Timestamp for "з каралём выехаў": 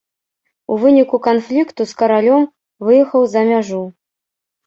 1.91-3.21